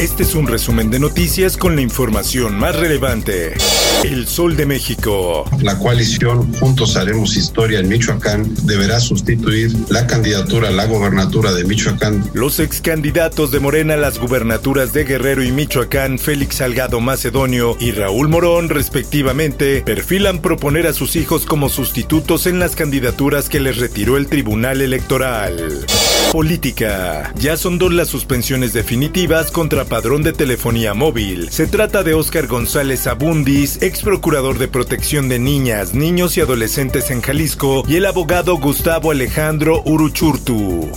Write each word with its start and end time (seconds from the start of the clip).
Este 0.00 0.22
es 0.22 0.34
un 0.34 0.46
resumen 0.46 0.90
de 0.90 0.98
noticias 0.98 1.58
con 1.58 1.76
la 1.76 1.82
información 1.82 2.58
más 2.58 2.74
relevante. 2.74 3.52
El 4.02 4.26
Sol 4.26 4.56
de 4.56 4.64
México. 4.64 5.44
La 5.60 5.78
coalición 5.78 6.50
Juntos 6.54 6.96
Haremos 6.96 7.36
Historia 7.36 7.80
en 7.80 7.88
Michoacán 7.90 8.50
deberá 8.62 8.98
sustituir 8.98 9.70
la 9.90 10.06
candidatura 10.06 10.68
a 10.68 10.72
la 10.72 10.86
gobernatura 10.86 11.52
de 11.52 11.64
Michoacán. 11.64 12.24
Los 12.32 12.60
ex 12.60 12.80
candidatos 12.80 13.50
de 13.50 13.60
Morena 13.60 13.92
a 13.92 13.98
las 13.98 14.18
gubernaturas 14.18 14.94
de 14.94 15.04
Guerrero 15.04 15.42
y 15.42 15.52
Michoacán, 15.52 16.18
Félix 16.18 16.56
Salgado 16.56 17.00
Macedonio 17.00 17.76
y 17.78 17.90
Raúl 17.90 18.30
Morón, 18.30 18.70
respectivamente, 18.70 19.82
perfilan 19.82 20.40
proponer 20.40 20.86
a 20.86 20.94
sus 20.94 21.14
hijos 21.14 21.44
como 21.44 21.68
sustitutos 21.68 22.46
en 22.46 22.58
las 22.58 22.74
candidaturas 22.74 23.50
que 23.50 23.60
les 23.60 23.76
retiró 23.76 24.16
el 24.16 24.28
Tribunal 24.28 24.80
Electoral. 24.80 25.84
Política. 26.32 27.32
Ya 27.36 27.56
son 27.56 27.78
dos 27.78 27.92
las 27.92 28.08
suspensiones 28.08 28.72
definitivas 28.72 29.50
contra 29.50 29.84
padrón 29.84 30.22
de 30.22 30.32
telefonía 30.32 30.94
móvil. 30.94 31.50
Se 31.50 31.66
trata 31.66 32.02
de 32.02 32.14
Óscar 32.14 32.46
González 32.46 33.06
Abundis, 33.06 33.82
ex 33.82 34.02
procurador 34.02 34.58
de 34.58 34.68
protección 34.68 35.28
de 35.28 35.38
niñas, 35.38 35.92
niños 35.92 36.36
y 36.36 36.40
adolescentes 36.40 37.10
en 37.10 37.20
Jalisco, 37.20 37.82
y 37.88 37.96
el 37.96 38.06
abogado 38.06 38.56
Gustavo 38.58 39.10
Alejandro 39.10 39.82
Uruchurtu. 39.84 40.92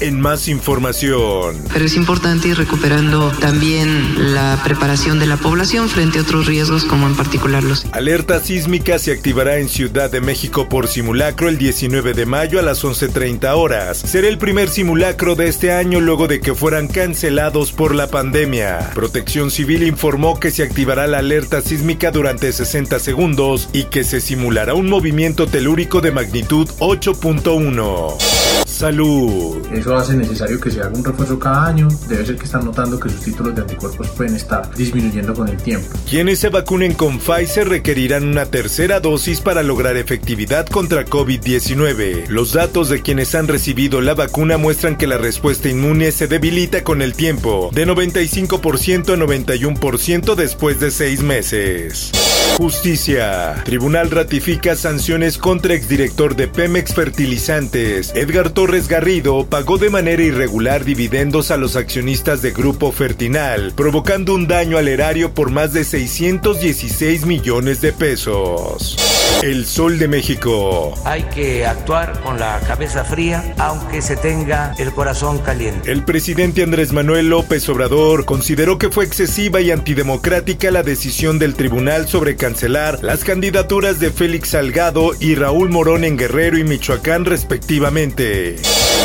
En 0.00 0.20
más 0.20 0.46
información. 0.46 1.56
Pero 1.72 1.84
es 1.84 1.96
importante 1.96 2.46
ir 2.46 2.56
recuperando 2.56 3.32
también 3.40 4.32
la 4.32 4.60
preparación 4.62 5.18
de 5.18 5.26
la 5.26 5.36
población 5.36 5.88
frente 5.88 6.20
a 6.20 6.22
otros 6.22 6.46
riesgos 6.46 6.84
como 6.84 7.08
en 7.08 7.16
particular 7.16 7.64
los... 7.64 7.84
Alerta 7.90 8.38
sísmica 8.38 9.00
se 9.00 9.10
activará 9.10 9.58
en 9.58 9.68
Ciudad 9.68 10.08
de 10.08 10.20
México 10.20 10.68
por 10.68 10.86
simulacro 10.86 11.48
el 11.48 11.58
19 11.58 12.14
de 12.14 12.26
mayo 12.26 12.60
a 12.60 12.62
las 12.62 12.84
11.30 12.84 13.56
horas. 13.56 13.98
Será 13.98 14.28
el 14.28 14.38
primer 14.38 14.68
simulacro 14.68 15.34
de 15.34 15.48
este 15.48 15.72
año 15.72 16.00
luego 16.00 16.28
de 16.28 16.40
que 16.40 16.54
fueran 16.54 16.86
cancelados 16.86 17.72
por 17.72 17.92
la 17.92 18.06
pandemia. 18.06 18.90
Protección 18.94 19.50
Civil 19.50 19.82
informó 19.82 20.38
que 20.38 20.52
se 20.52 20.62
activará 20.62 21.08
la 21.08 21.18
alerta 21.18 21.60
sísmica 21.60 22.12
durante 22.12 22.52
60 22.52 23.00
segundos 23.00 23.68
y 23.72 23.84
que 23.84 24.04
se 24.04 24.20
simulará 24.20 24.74
un 24.74 24.88
movimiento 24.88 25.48
telúrico 25.48 26.00
de 26.00 26.12
magnitud 26.12 26.68
8.1. 26.78 28.37
Salud. 28.78 29.56
Eso 29.72 29.96
hace 29.96 30.14
necesario 30.14 30.60
que 30.60 30.70
se 30.70 30.80
haga 30.80 30.96
un 30.96 31.04
refuerzo 31.04 31.36
cada 31.36 31.66
año. 31.66 31.88
Debe 32.08 32.24
ser 32.24 32.36
que 32.36 32.44
están 32.44 32.64
notando 32.64 33.00
que 33.00 33.08
sus 33.08 33.22
títulos 33.22 33.52
de 33.56 33.62
anticuerpos 33.62 34.06
pueden 34.10 34.36
estar 34.36 34.72
disminuyendo 34.76 35.34
con 35.34 35.48
el 35.48 35.56
tiempo. 35.56 35.88
Quienes 36.08 36.38
se 36.38 36.48
vacunen 36.48 36.94
con 36.94 37.18
Pfizer 37.18 37.68
requerirán 37.68 38.22
una 38.22 38.46
tercera 38.46 39.00
dosis 39.00 39.40
para 39.40 39.64
lograr 39.64 39.96
efectividad 39.96 40.64
contra 40.68 41.04
COVID-19. 41.04 42.28
Los 42.28 42.52
datos 42.52 42.88
de 42.88 43.02
quienes 43.02 43.34
han 43.34 43.48
recibido 43.48 44.00
la 44.00 44.14
vacuna 44.14 44.58
muestran 44.58 44.96
que 44.96 45.08
la 45.08 45.18
respuesta 45.18 45.68
inmune 45.68 46.12
se 46.12 46.28
debilita 46.28 46.84
con 46.84 47.02
el 47.02 47.14
tiempo, 47.14 47.70
de 47.72 47.84
95% 47.84 49.12
a 49.12 49.16
91% 49.16 50.36
después 50.36 50.78
de 50.78 50.92
seis 50.92 51.20
meses. 51.24 52.12
Justicia. 52.56 53.62
Tribunal 53.64 54.10
ratifica 54.10 54.74
sanciones 54.76 55.38
contra 55.38 55.74
exdirector 55.74 56.36
de 56.36 56.48
Pemex 56.48 56.94
Fertilizantes. 56.94 58.12
Edgar 58.14 58.50
Torres 58.50 58.88
Garrido 58.88 59.46
pagó 59.46 59.78
de 59.78 59.90
manera 59.90 60.22
irregular 60.22 60.84
dividendos 60.84 61.50
a 61.50 61.56
los 61.56 61.76
accionistas 61.76 62.42
de 62.42 62.52
Grupo 62.52 62.90
Fertinal, 62.92 63.72
provocando 63.76 64.34
un 64.34 64.48
daño 64.48 64.78
al 64.78 64.88
erario 64.88 65.34
por 65.34 65.50
más 65.50 65.72
de 65.72 65.84
616 65.84 67.26
millones 67.26 67.80
de 67.80 67.92
pesos. 67.92 68.96
El 69.42 69.66
Sol 69.66 70.00
de 70.00 70.08
México. 70.08 70.94
Hay 71.04 71.22
que 71.22 71.64
actuar 71.64 72.20
con 72.22 72.40
la 72.40 72.58
cabeza 72.66 73.04
fría, 73.04 73.54
aunque 73.58 74.02
se 74.02 74.16
tenga 74.16 74.74
el 74.78 74.92
corazón 74.92 75.38
caliente. 75.38 75.92
El 75.92 76.04
presidente 76.04 76.64
Andrés 76.64 76.92
Manuel 76.92 77.28
López 77.28 77.68
Obrador 77.68 78.24
consideró 78.24 78.78
que 78.78 78.90
fue 78.90 79.04
excesiva 79.04 79.60
y 79.60 79.70
antidemocrática 79.70 80.72
la 80.72 80.82
decisión 80.82 81.38
del 81.38 81.54
tribunal 81.54 82.08
sobre 82.08 82.34
cancelar 82.38 83.00
las 83.02 83.24
candidaturas 83.24 84.00
de 84.00 84.10
Félix 84.10 84.50
Salgado 84.50 85.10
y 85.20 85.34
Raúl 85.34 85.68
Morón 85.68 86.04
en 86.04 86.16
Guerrero 86.16 86.56
y 86.56 86.64
Michoacán 86.64 87.26
respectivamente. 87.26 88.56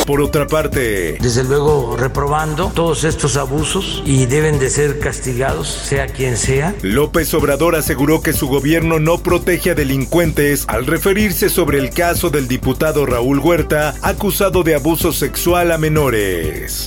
Por 0.06 0.20
otra 0.20 0.46
parte, 0.46 1.16
desde 1.20 1.44
luego 1.44 1.96
reprobando 1.96 2.70
todos 2.74 3.04
estos 3.04 3.36
abusos 3.36 4.02
y 4.04 4.26
deben 4.26 4.58
de 4.58 4.68
ser 4.68 4.98
castigados, 4.98 5.68
sea 5.68 6.06
quien 6.06 6.36
sea. 6.36 6.74
López 6.82 7.32
Obrador 7.32 7.74
aseguró 7.74 8.20
que 8.20 8.34
su 8.34 8.46
gobierno 8.48 8.98
no 9.00 9.18
protege 9.18 9.70
a 9.70 9.74
delincuentes 9.74 10.64
al 10.68 10.86
referirse 10.86 11.48
sobre 11.48 11.78
el 11.78 11.90
caso 11.90 12.28
del 12.28 12.48
diputado 12.48 13.06
Raúl 13.06 13.38
Huerta, 13.38 13.94
acusado 14.02 14.62
de 14.62 14.74
abuso 14.74 15.12
sexual 15.12 15.72
a 15.72 15.78
menores. 15.78 16.86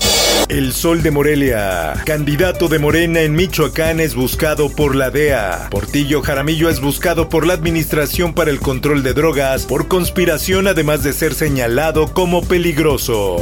El 0.49 0.71
Sol 0.71 1.03
de 1.03 1.11
Morelia, 1.11 1.93
candidato 2.05 2.69
de 2.69 2.79
Morena 2.79 3.19
en 3.19 3.33
Michoacán, 3.33 3.99
es 3.99 4.15
buscado 4.15 4.69
por 4.69 4.95
la 4.95 5.09
DEA. 5.09 5.67
Portillo 5.69 6.21
Jaramillo 6.37 6.69
es 6.69 6.81
buscado 6.81 7.29
por 7.29 7.47
la 7.47 7.55
Administración 7.55 8.35
para 8.35 8.51
el 8.51 8.59
Control 8.59 9.01
de 9.01 9.15
Drogas 9.15 9.65
por 9.65 9.87
conspiración, 9.87 10.67
además 10.67 11.01
de 11.01 11.11
ser 11.11 11.33
señalado 11.33 12.13
como 12.13 12.43
peligroso. 12.43 13.37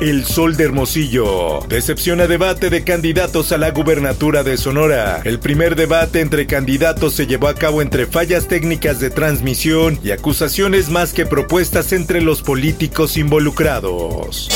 El 0.00 0.24
Sol 0.24 0.56
de 0.56 0.64
Hermosillo. 0.64 1.60
Decepciona 1.68 2.26
debate 2.26 2.70
de 2.70 2.82
candidatos 2.82 3.52
a 3.52 3.58
la 3.58 3.70
gubernatura 3.70 4.42
de 4.42 4.56
Sonora. 4.56 5.20
El 5.22 5.38
primer 5.38 5.76
debate 5.76 6.20
entre 6.20 6.46
candidatos 6.46 7.14
se 7.14 7.28
llevó 7.28 7.46
a 7.46 7.54
cabo 7.54 7.80
entre 7.80 8.06
fallas 8.06 8.48
técnicas 8.48 8.98
de 8.98 9.10
transmisión 9.10 10.00
y 10.02 10.10
acusaciones 10.10 10.90
más 10.90 11.12
que 11.12 11.26
propuestas 11.26 11.92
entre 11.92 12.20
los 12.20 12.42
políticos 12.42 13.16
involucrados. 13.16 14.48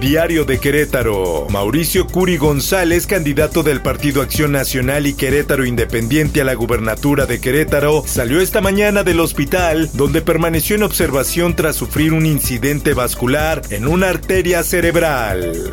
Diario 0.00 0.44
de 0.44 0.58
Querétaro. 0.58 1.46
Mauricio 1.50 2.06
Curi 2.06 2.36
González, 2.36 3.06
candidato 3.06 3.62
del 3.62 3.80
Partido 3.80 4.22
Acción 4.22 4.52
Nacional 4.52 5.06
y 5.06 5.14
Querétaro 5.14 5.64
Independiente 5.64 6.40
a 6.40 6.44
la 6.44 6.54
gubernatura 6.54 7.23
de 7.26 7.40
Querétaro, 7.40 8.04
salió 8.06 8.40
esta 8.40 8.60
mañana 8.60 9.02
del 9.02 9.20
hospital 9.20 9.90
donde 9.94 10.22
permaneció 10.22 10.76
en 10.76 10.82
observación 10.82 11.56
tras 11.56 11.76
sufrir 11.76 12.12
un 12.12 12.26
incidente 12.26 12.94
vascular 12.94 13.62
en 13.70 13.86
una 13.86 14.08
arteria 14.08 14.62
cerebral. 14.62 15.72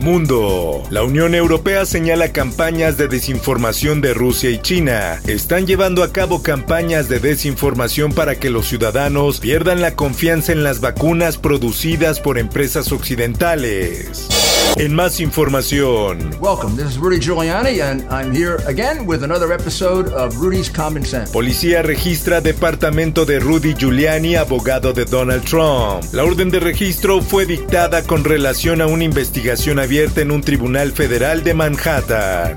Mundo. 0.00 0.82
La 0.90 1.02
Unión 1.02 1.34
Europea 1.34 1.84
señala 1.84 2.32
campañas 2.32 2.96
de 2.96 3.08
desinformación 3.08 4.00
de 4.00 4.14
Rusia 4.14 4.50
y 4.50 4.58
China. 4.58 5.20
Están 5.26 5.66
llevando 5.66 6.02
a 6.02 6.12
cabo 6.12 6.42
campañas 6.42 7.08
de 7.08 7.20
desinformación 7.20 8.12
para 8.12 8.36
que 8.36 8.50
los 8.50 8.66
ciudadanos 8.66 9.40
pierdan 9.40 9.80
la 9.80 9.94
confianza 9.96 10.52
en 10.52 10.64
las 10.64 10.80
vacunas 10.80 11.36
producidas 11.36 12.20
por 12.20 12.38
empresas 12.38 12.92
occidentales. 12.92 14.49
En 14.76 14.94
más 14.94 15.20
información. 15.20 16.30
Welcome, 16.40 16.76
this 16.76 16.86
is 16.86 16.98
Rudy 16.98 17.18
Giuliani 17.18 17.82
and 17.82 18.02
I'm 18.10 18.34
here 18.34 18.56
again 18.66 19.06
with 19.06 19.22
another 19.22 19.52
episode 19.52 20.08
of 20.12 20.36
Rudy's 20.40 20.70
Common 20.70 21.04
Sense. 21.04 21.32
Policía 21.32 21.82
registra 21.82 22.40
departamento 22.40 23.26
de 23.26 23.40
Rudy 23.40 23.74
Giuliani, 23.74 24.36
abogado 24.36 24.92
de 24.92 25.04
Donald 25.04 25.44
Trump. 25.44 26.04
La 26.12 26.24
orden 26.24 26.50
de 26.50 26.60
registro 26.60 27.20
fue 27.20 27.46
dictada 27.46 28.02
con 28.02 28.24
relación 28.24 28.80
a 28.80 28.86
una 28.86 29.04
investigación 29.04 29.78
abierta 29.78 30.22
en 30.22 30.30
un 30.30 30.40
tribunal 30.40 30.92
federal 30.92 31.42
de 31.44 31.54
Manhattan. 31.54 32.54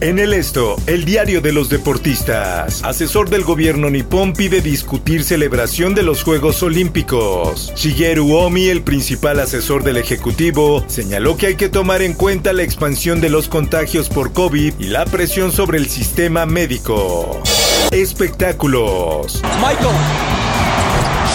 En 0.00 0.18
el 0.18 0.32
esto, 0.32 0.76
el 0.86 1.04
diario 1.04 1.40
de 1.40 1.52
los 1.52 1.68
deportistas. 1.68 2.82
Asesor 2.84 3.28
del 3.28 3.44
gobierno 3.44 3.90
nipón 3.90 4.32
pide 4.32 4.62
discutir 4.62 5.24
celebración 5.24 5.94
de 5.94 6.02
los 6.02 6.22
Juegos 6.22 6.62
Olímpicos. 6.62 7.72
Shigeru 7.76 8.34
Omi, 8.34 8.68
el 8.68 8.82
principal 8.82 9.40
asesor 9.40 9.82
del 9.82 9.98
ejecutivo, 9.98 10.82
señaló 10.86 11.36
que 11.36 11.48
hay 11.48 11.56
que 11.56 11.68
tomar 11.68 12.00
en 12.00 12.14
cuenta 12.14 12.52
la 12.52 12.62
expansión 12.62 13.20
de 13.20 13.28
los 13.28 13.48
contagios 13.48 14.08
por 14.08 14.32
COVID 14.32 14.74
y 14.78 14.86
la 14.86 15.04
presión 15.04 15.52
sobre 15.52 15.78
el 15.78 15.88
sistema 15.88 16.46
médico. 16.46 17.42
Espectáculos. 17.90 19.42
Michael. 19.56 19.96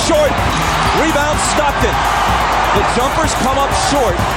Short. 0.07 0.31
Rebound 0.97 1.39
Stockton. 1.51 2.54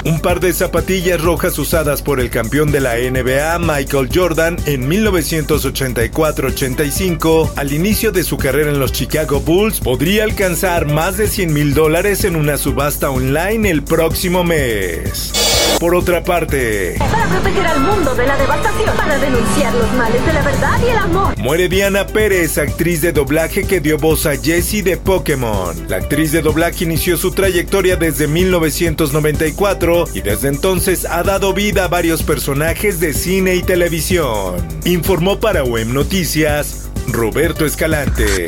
Un 0.05 0.21
par 0.21 0.41
de 0.41 0.53
zapatillas 0.53 1.21
rojas 1.21 1.57
usadas 1.59 2.03
por 2.03 2.19
el 2.21 2.31
campeón 2.31 2.73
de 2.73 2.81
la 2.81 2.95
NBA, 2.97 3.59
Michael 3.59 4.09
Jordan, 4.13 4.57
en 4.67 4.89
1984-85, 4.89 7.53
al 7.57 7.73
inicio 7.73 8.11
de 8.13 8.25
su 8.25 8.37
carrera 8.37 8.71
en 8.71 8.81
los 8.81 8.93
Chicago 8.93 9.41
Bulls, 9.41 9.81
podría 9.81 10.25
alcanzar 10.25 10.87
más 10.87 11.17
de 11.17 11.29
100 11.29 11.53
mil 11.53 11.75
dólares 11.75 12.25
en 12.25 12.37
una 12.37 12.59
subasta 12.59 13.11
online 13.11 13.71
el 13.71 13.85
próximo 13.85 14.45
mes. 14.45 15.38
Por 15.79 15.95
otra 15.95 16.25
parte, 16.25 16.97
para 16.99 17.29
proteger 17.29 17.67
al 17.67 17.81
mundo 17.81 18.15
de 18.17 18.27
la 18.27 18.37
devastación, 18.37 18.97
para 18.97 19.17
denunciar 19.19 19.73
los 19.75 19.93
males 19.93 20.27
de 20.27 20.33
la 20.33 20.43
verdad 20.43 20.81
y 20.85 20.89
el 20.91 20.97
amor, 20.97 21.39
muere 21.39 21.69
Diana 21.69 22.05
Pérez, 22.05 22.59
actriz 22.59 23.01
de 23.01 23.13
doblaje 23.13 23.65
que 23.65 23.79
dio 23.81 23.97
voz 23.97 24.27
a 24.27 24.37
Jessie 24.37 24.83
de 24.83 24.97
Pokémon. 24.97 25.87
La 25.89 25.99
actriz 25.99 26.33
de 26.33 26.43
doblaje 26.43 26.83
inició 26.85 27.17
su 27.17 27.31
trayectoria 27.31 27.95
desde 27.95 28.27
1994 28.27 30.07
y 30.15 30.21
desde 30.21 30.49
entonces 30.49 31.05
ha 31.05 31.23
dado 31.23 31.55
vida 31.55 31.85
a 31.85 31.89
varios 31.89 32.25
personajes 32.25 32.99
de 32.99 33.15
cine 33.15 33.55
y 33.55 33.63
televisión. 33.63 34.57
Informó 34.85 35.39
para 35.39 35.63
WEM 35.63 35.95
Noticias 35.95 36.91
Roberto 37.07 37.65
Escalante. 37.65 38.47